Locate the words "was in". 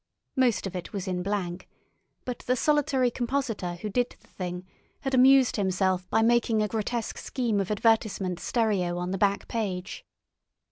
0.93-1.21